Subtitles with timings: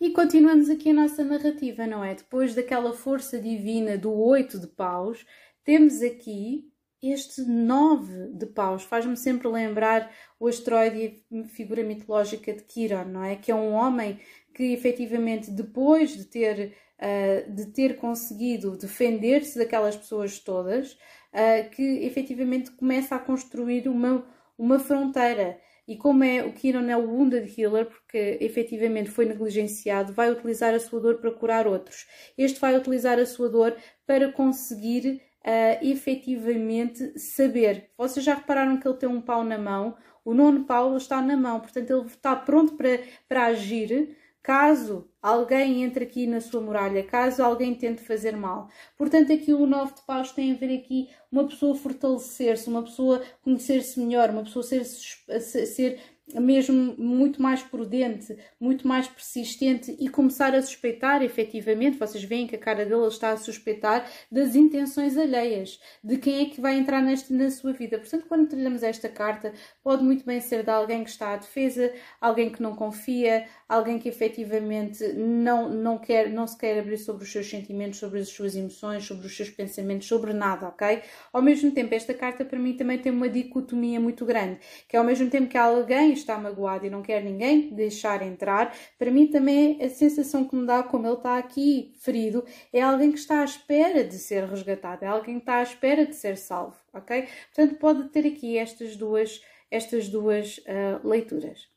[0.00, 2.14] E continuamos aqui a nossa narrativa, não é?
[2.14, 5.26] Depois daquela força divina do oito de paus,
[5.62, 6.72] temos aqui
[7.02, 8.82] este nove de paus.
[8.82, 13.36] Faz-me sempre lembrar o asteroide figura mitológica de Quiron, não é?
[13.36, 14.18] Que é um homem
[14.54, 22.06] que efetivamente depois de ter, uh, de ter conseguido defender-se daquelas pessoas todas, uh, que
[22.06, 24.26] efetivamente começa a construir uma,
[24.56, 25.60] uma fronteira
[25.90, 30.72] e como é o Kieran é o Wounded Healer, porque efetivamente foi negligenciado, vai utilizar
[30.72, 32.06] a sua dor para curar outros.
[32.38, 33.74] Este vai utilizar a sua dor
[34.06, 37.90] para conseguir uh, efetivamente saber.
[37.98, 39.96] Vocês já repararam que ele tem um pau na mão?
[40.24, 45.82] O nono pau está na mão, portanto ele está pronto para, para agir caso alguém
[45.82, 48.68] entre aqui na sua muralha, caso alguém tente fazer mal.
[48.96, 53.22] Portanto, aqui o nove de paus tem a ver aqui uma pessoa fortalecer-se, uma pessoa
[53.42, 56.00] conhecer-se melhor, uma pessoa ser, ser
[56.38, 62.56] mesmo muito mais prudente, muito mais persistente e começar a suspeitar, efetivamente, vocês veem que
[62.56, 67.00] a cara dele está a suspeitar das intenções alheias, de quem é que vai entrar
[67.00, 67.98] neste, na sua vida.
[67.98, 71.92] Portanto, quando trilhamos esta carta, pode muito bem ser de alguém que está à defesa,
[72.20, 77.24] alguém que não confia, alguém que efetivamente não, não, quer, não se quer abrir sobre
[77.24, 81.02] os seus sentimentos, sobre as suas emoções, sobre os seus pensamentos, sobre nada, ok?
[81.32, 84.98] Ao mesmo tempo, esta carta para mim também tem uma dicotomia muito grande, que é
[84.98, 89.26] ao mesmo tempo que alguém está magoado e não quer ninguém deixar entrar, para mim
[89.26, 93.40] também a sensação que me dá, como ele está aqui ferido, é alguém que está
[93.40, 97.28] à espera de ser resgatado, é alguém que está à espera de ser salvo, ok?
[97.54, 101.68] Portanto, pode ter aqui estas duas, estas duas uh, leituras.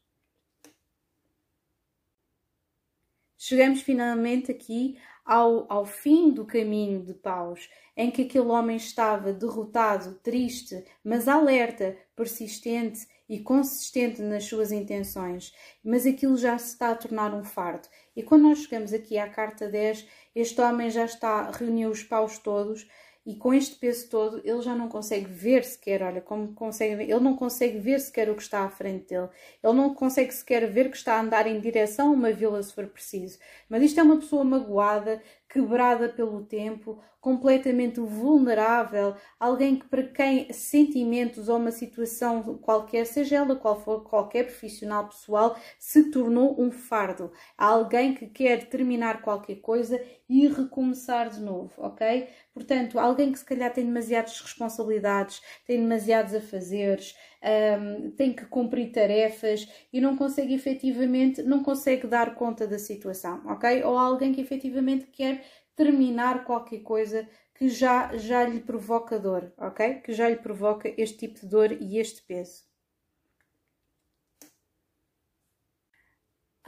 [3.37, 9.31] Chegamos finalmente aqui ao, ao fim do caminho de paus, em que aquele homem estava
[9.31, 16.91] derrotado, triste, mas alerta, persistente e consistente nas suas intenções, mas aquilo já se está
[16.91, 17.87] a tornar um fardo.
[18.15, 22.37] E quando nós chegamos aqui à carta 10, este homem já está, reuniu os paus
[22.37, 22.87] todos
[23.25, 27.19] e com este peso todo ele já não consegue ver sequer, olha, como consegue ele
[27.21, 29.29] não consegue ver sequer o que está à frente dele,
[29.63, 32.73] ele não consegue sequer ver que está a andar em direção a uma vila se
[32.73, 33.39] for preciso.
[33.69, 35.21] Mas isto é uma pessoa magoada,
[35.53, 43.35] quebrada pelo tempo, completamente vulnerável, alguém que para quem sentimentos ou uma situação qualquer, seja
[43.37, 47.31] ela qual for, qualquer profissional pessoal, se tornou um fardo.
[47.55, 52.27] Alguém que quer terminar qualquer coisa e recomeçar de novo, ok?
[52.51, 58.91] Portanto, alguém que se calhar tem demasiadas responsabilidades, tem demasiados afazeres, um, tem que cumprir
[58.91, 63.83] tarefas e não consegue efetivamente, não consegue dar conta da situação, ok?
[63.83, 65.43] Ou alguém que efetivamente quer
[65.75, 69.95] terminar qualquer coisa que já, já lhe provoca dor, ok?
[70.01, 72.72] Que já lhe provoca este tipo de dor e este peso.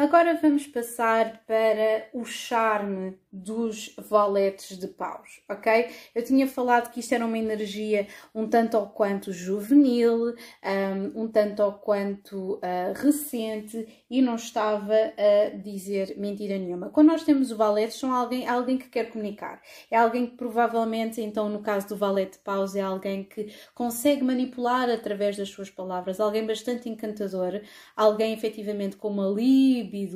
[0.06, 5.90] Agora vamos passar para o charme dos valetes de paus, ok?
[6.14, 11.28] Eu tinha falado que isto era uma energia um tanto ou quanto juvenil, um, um
[11.28, 16.90] tanto ou quanto uh, recente e não estava a dizer mentira nenhuma.
[16.90, 19.60] Quando nós temos o valete, são alguém, alguém que quer comunicar.
[19.90, 24.24] É alguém que provavelmente, então no caso do valete de paus, é alguém que consegue
[24.24, 27.60] manipular através das suas palavras, alguém bastante encantador,
[27.96, 29.28] alguém efetivamente com uma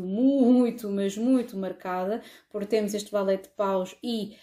[0.03, 4.35] muito, mas muito marcada, porque temos este valete de paus e,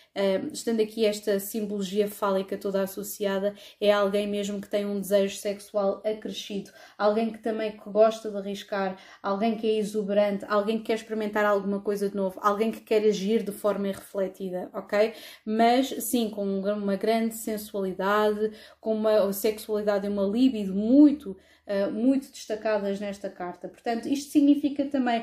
[0.52, 6.02] estando aqui esta simbologia fálica toda associada, é alguém mesmo que tem um desejo sexual
[6.04, 10.94] acrescido, alguém que também que gosta de arriscar, alguém que é exuberante, alguém que quer
[10.94, 15.12] experimentar alguma coisa de novo, alguém que quer agir de forma irrefletida, ok?
[15.44, 22.30] Mas sim, com uma grande sensualidade, com uma sexualidade e uma libido muito, uh, muito
[22.30, 23.68] destacadas nesta carta.
[23.68, 25.22] Portanto, isto significa também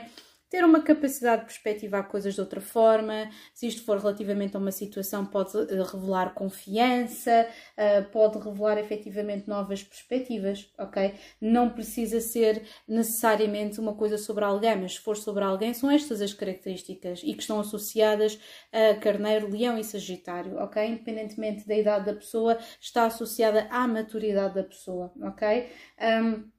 [0.53, 4.71] ter uma capacidade de perspectivar coisas de outra forma, se isto for relativamente a uma
[4.71, 11.15] situação, pode eh, revelar confiança, eh, pode revelar efetivamente novas perspectivas, ok?
[11.41, 16.21] Não precisa ser necessariamente uma coisa sobre alguém, mas se for sobre alguém, são estas
[16.21, 18.39] as características e que estão associadas
[18.71, 20.85] a Carneiro, Leão e Sagitário, ok?
[20.85, 25.67] Independentemente da idade da pessoa, está associada à maturidade da pessoa, ok?
[25.99, 26.52] Um,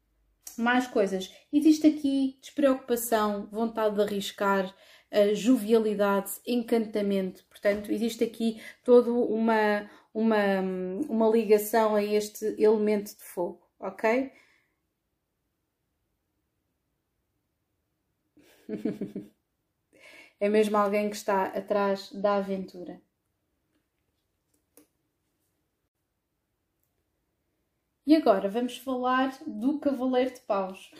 [0.60, 1.32] mais coisas.
[1.52, 4.74] Existe aqui despreocupação, vontade de arriscar,
[5.12, 7.44] uh, jovialidade, encantamento.
[7.46, 10.60] Portanto, existe aqui toda uma, uma,
[11.08, 14.32] uma ligação a este elemento de fogo, ok?
[20.40, 23.00] é mesmo alguém que está atrás da aventura.
[28.06, 30.92] E agora vamos falar do Cavaleiro de Paus.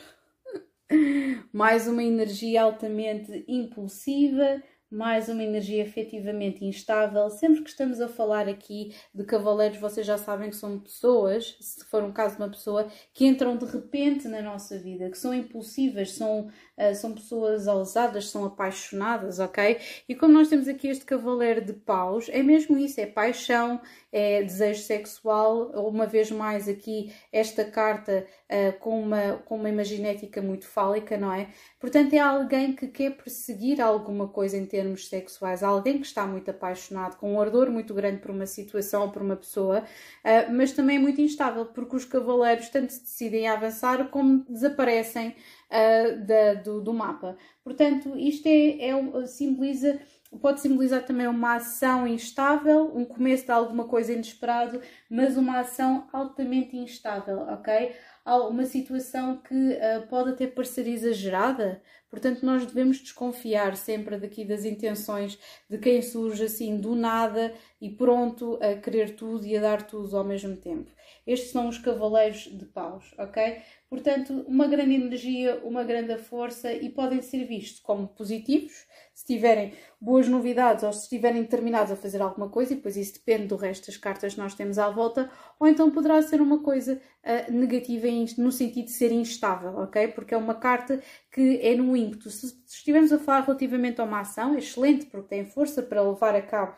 [1.53, 4.59] mais uma energia altamente impulsiva,
[4.89, 7.29] mais uma energia efetivamente instável.
[7.29, 11.85] Sempre que estamos a falar aqui de cavaleiros, vocês já sabem que são pessoas, se
[11.85, 15.33] for um caso de uma pessoa, que entram de repente na nossa vida, que são
[15.33, 19.79] impulsivas, são, uh, são pessoas ousadas, são apaixonadas, ok?
[20.07, 23.81] E como nós temos aqui este cavaleiro de paus, é mesmo isso, é paixão,
[24.17, 30.41] é desejo sexual, uma vez mais aqui esta carta uh, com, uma, com uma imaginética
[30.41, 31.49] muito fálica, não é?
[31.77, 36.49] Portanto, é alguém que quer perseguir alguma coisa em termos sexuais, alguém que está muito
[36.49, 40.71] apaixonado, com um ardor muito grande por uma situação ou por uma pessoa, uh, mas
[40.71, 45.35] também é muito instável, porque os cavaleiros tanto se decidem a avançar como desaparecem
[45.69, 47.35] uh, da, do, do, mapa.
[47.65, 49.99] Portanto, isto é, é simboliza
[50.41, 56.07] pode simbolizar também uma ação instável, um começo de alguma coisa inesperado, mas uma ação
[56.11, 57.93] altamente instável, ok?
[58.25, 61.79] Uma situação que uh, pode até parecer exagerada,
[62.09, 65.37] portanto, nós devemos desconfiar sempre daqui das intenções
[65.69, 70.17] de quem surge assim do nada e pronto a querer tudo e a dar tudo
[70.17, 70.89] ao mesmo tempo.
[71.27, 73.57] Estes são os cavaleiros de paus, ok?
[73.87, 79.73] Portanto, uma grande energia, uma grande força e podem ser vistos como positivos se tiverem
[79.99, 83.55] boas novidades ou se estiverem determinados a fazer alguma coisa, e depois isso depende do
[83.55, 87.51] resto das cartas que nós temos à volta, ou então poderá ser uma coisa uh,
[87.51, 88.07] negativa
[88.37, 90.09] no sentido de ser instável, ok?
[90.09, 91.01] Porque é uma carta
[91.31, 92.29] que é no ímpeto.
[92.29, 96.35] Se estivermos a falar relativamente a uma ação, é excelente porque tem força para levar
[96.35, 96.75] a cabo.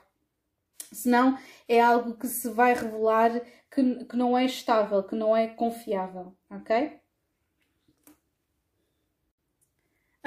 [0.93, 1.37] Senão
[1.67, 3.41] é algo que se vai revelar
[3.71, 6.99] que, que não é estável, que não é confiável, ok?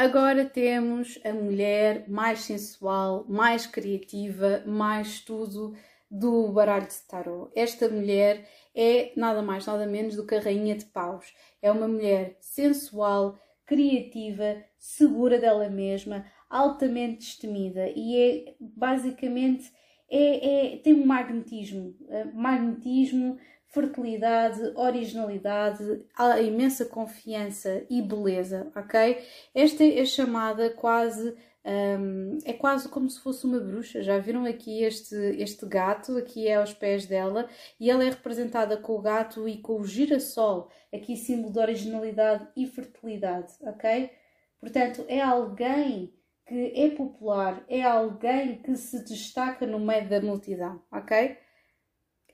[0.01, 5.77] Agora temos a mulher mais sensual, mais criativa, mais tudo
[6.11, 7.53] do baralho de tarot.
[7.55, 11.35] Esta mulher é nada mais, nada menos do que a rainha de paus.
[11.61, 19.71] É uma mulher sensual, criativa, segura dela mesma, altamente destemida e é basicamente
[20.09, 23.39] é, é, tem um magnetismo, eh, magnetismo
[23.71, 29.23] fertilidade, originalidade, a imensa confiança e beleza, ok?
[29.55, 34.03] Esta é chamada quase um, é quase como se fosse uma bruxa.
[34.03, 38.77] Já viram aqui este, este gato, aqui é aos pés dela, e ela é representada
[38.77, 44.11] com o gato e com o girassol, aqui símbolo de originalidade e fertilidade, ok?
[44.59, 46.13] Portanto, é alguém
[46.47, 51.37] que é popular, é alguém que se destaca no meio da multidão, ok?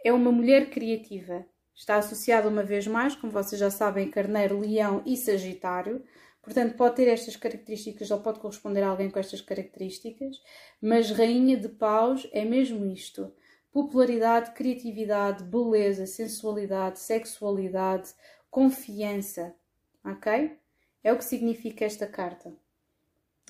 [0.07, 1.45] É uma mulher criativa.
[1.75, 6.05] Está associada uma vez mais, como vocês já sabem, Carneiro, Leão e Sagitário.
[6.41, 10.41] Portanto, pode ter estas características ou pode corresponder a alguém com estas características,
[10.81, 13.35] mas Rainha de Paus é mesmo isto:
[13.73, 18.15] popularidade, criatividade, beleza, sensualidade, sexualidade,
[18.49, 19.57] confiança.
[20.05, 20.57] Ok?
[21.03, 22.55] É o que significa esta carta.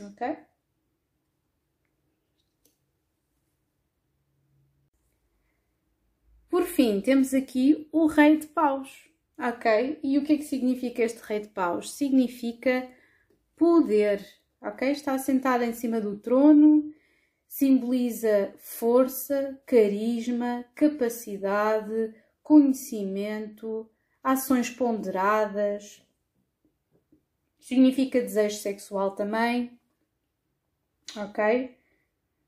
[0.00, 0.36] Ok?
[6.66, 9.08] Fim, temos aqui o Rei de Paus.
[9.38, 9.98] Ok?
[10.02, 11.92] E o que é que significa este Rei de Paus?
[11.92, 12.88] Significa
[13.54, 14.24] poder.
[14.60, 14.90] Ok?
[14.90, 16.92] Está sentado em cima do trono,
[17.46, 23.88] simboliza força, carisma, capacidade, conhecimento,
[24.22, 26.02] ações ponderadas.
[27.58, 29.78] Significa desejo sexual também.
[31.16, 31.76] Ok?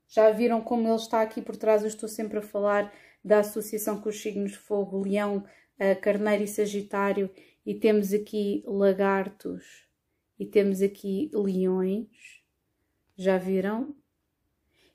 [0.08, 1.82] Já viram como ele está aqui por trás?
[1.82, 2.92] Eu estou sempre a falar
[3.24, 5.44] da associação com os signos de fogo, leão,
[6.00, 7.30] carneiro e sagitário,
[7.64, 9.86] e temos aqui lagartos
[10.38, 12.42] e temos aqui leões,
[13.16, 13.94] já viram?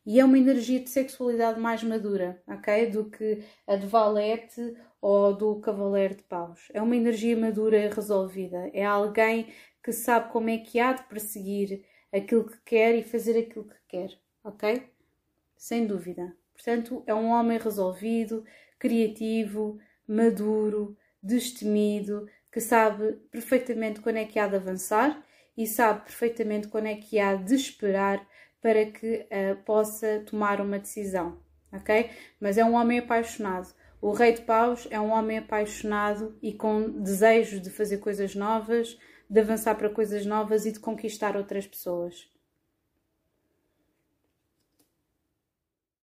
[0.05, 2.89] E é uma energia de sexualidade mais madura, ok?
[2.89, 6.67] Do que a de valete ou do cavaleiro de paus.
[6.73, 8.69] É uma energia madura e resolvida.
[8.73, 13.37] É alguém que sabe como é que há de perseguir aquilo que quer e fazer
[13.37, 14.89] aquilo que quer, ok?
[15.55, 16.35] Sem dúvida.
[16.63, 18.45] Portanto, é um homem resolvido,
[18.79, 19.77] criativo,
[20.07, 25.21] maduro, destemido, que sabe perfeitamente quando é que há de avançar
[25.57, 28.25] e sabe perfeitamente quando é que há de esperar
[28.61, 31.37] para que uh, possa tomar uma decisão,
[31.73, 32.09] ok?
[32.39, 33.67] Mas é um homem apaixonado.
[34.01, 38.97] O Rei de Paus é um homem apaixonado e com desejo de fazer coisas novas,
[39.29, 42.32] de avançar para coisas novas e de conquistar outras pessoas.